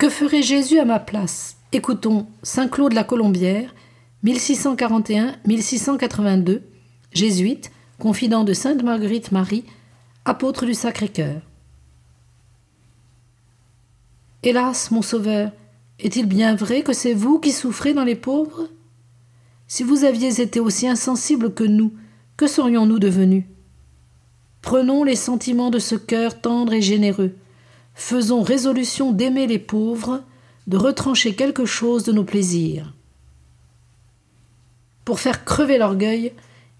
[0.00, 1.58] Que ferait Jésus à ma place?
[1.72, 3.74] Écoutons Saint Claude la Colombière,
[4.24, 6.62] 1641-1682,
[7.12, 9.66] jésuite, confident de Sainte Marguerite Marie,
[10.24, 11.42] apôtre du Sacré-Cœur.
[14.42, 15.52] Hélas, mon Sauveur,
[15.98, 18.68] est-il bien vrai que c'est vous qui souffrez dans les pauvres?
[19.66, 21.92] Si vous aviez été aussi insensible que nous,
[22.38, 23.44] que serions-nous devenus?
[24.62, 27.34] Prenons les sentiments de ce cœur tendre et généreux.
[28.00, 30.24] Faisons résolution d'aimer les pauvres,
[30.66, 32.94] de retrancher quelque chose de nos plaisirs.
[35.04, 36.32] Pour faire crever l'orgueil,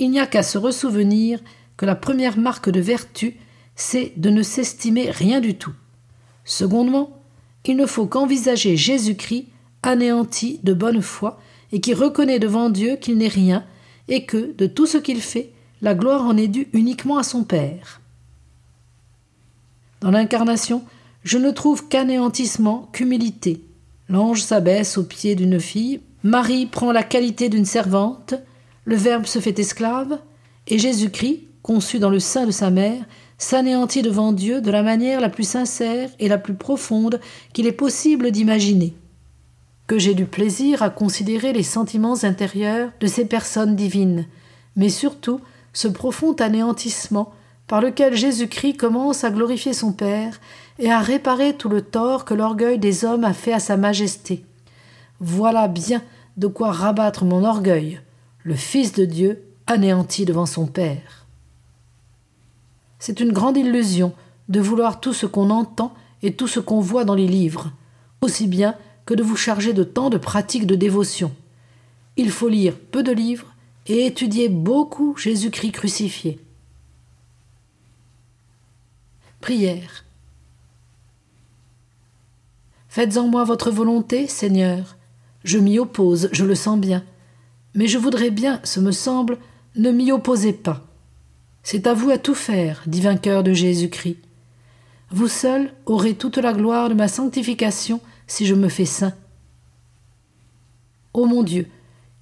[0.00, 1.38] il n'y a qu'à se ressouvenir
[1.76, 3.36] que la première marque de vertu,
[3.76, 5.72] c'est de ne s'estimer rien du tout.
[6.44, 7.22] Secondement,
[7.64, 9.46] il ne faut qu'envisager Jésus-Christ
[9.84, 13.64] anéanti de bonne foi et qui reconnaît devant Dieu qu'il n'est rien
[14.08, 17.44] et que, de tout ce qu'il fait, la gloire en est due uniquement à son
[17.44, 18.00] Père.
[20.00, 20.84] Dans l'incarnation,
[21.24, 23.64] je ne trouve qu'anéantissement, qu'humilité.
[24.08, 28.34] L'ange s'abaisse aux pieds d'une fille, Marie prend la qualité d'une servante,
[28.84, 30.18] le Verbe se fait esclave,
[30.68, 33.04] et Jésus-Christ, conçu dans le sein de sa mère,
[33.38, 37.20] s'anéantit devant Dieu de la manière la plus sincère et la plus profonde
[37.52, 38.94] qu'il est possible d'imaginer.
[39.86, 44.26] Que j'ai du plaisir à considérer les sentiments intérieurs de ces personnes divines,
[44.76, 45.40] mais surtout
[45.72, 47.32] ce profond anéantissement
[47.66, 50.40] par lequel Jésus-Christ commence à glorifier son Père
[50.78, 54.44] et à réparer tout le tort que l'orgueil des hommes a fait à sa majesté.
[55.20, 56.02] Voilà bien
[56.36, 58.00] de quoi rabattre mon orgueil,
[58.42, 61.26] le Fils de Dieu anéanti devant son Père.
[62.98, 64.12] C'est une grande illusion
[64.48, 67.70] de vouloir tout ce qu'on entend et tout ce qu'on voit dans les livres,
[68.20, 68.76] aussi bien
[69.06, 71.32] que de vous charger de tant de pratiques de dévotion.
[72.16, 73.54] Il faut lire peu de livres
[73.86, 76.40] et étudier beaucoup Jésus-Christ crucifié.
[79.44, 80.06] Prière.
[82.88, 84.96] Faites en moi votre volonté, Seigneur.
[85.44, 87.04] Je m'y oppose, je le sens bien.
[87.74, 89.36] Mais je voudrais bien, ce me semble,
[89.76, 90.86] ne m'y opposer pas.
[91.62, 94.16] C'est à vous à tout faire, dit vainqueur de Jésus-Christ.
[95.10, 99.12] Vous seul aurez toute la gloire de ma sanctification si je me fais saint.
[101.12, 101.68] Ô mon Dieu,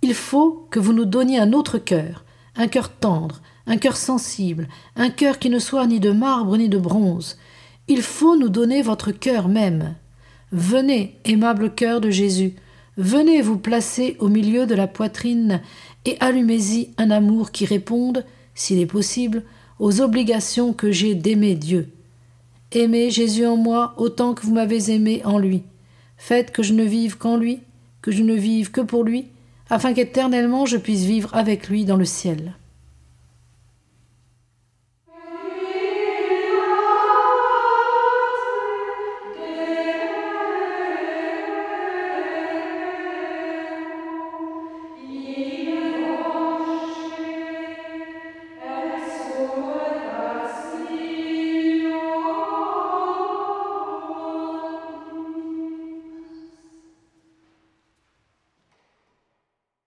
[0.00, 2.24] il faut que vous nous donniez un autre cœur,
[2.56, 6.68] un cœur tendre, un cœur sensible, un cœur qui ne soit ni de marbre ni
[6.68, 7.38] de bronze.
[7.88, 9.94] Il faut nous donner votre cœur même.
[10.52, 12.54] Venez, aimable cœur de Jésus,
[12.96, 15.60] venez vous placer au milieu de la poitrine
[16.04, 19.42] et allumez-y un amour qui réponde s'il est possible,
[19.78, 21.88] aux obligations que j'ai d'aimer Dieu.
[22.72, 25.62] Aimez Jésus en moi autant que vous m'avez aimé en lui.
[26.16, 27.60] Faites que je ne vive qu'en lui,
[28.02, 29.28] que je ne vive que pour lui,
[29.70, 32.54] afin qu'éternellement je puisse vivre avec lui dans le ciel.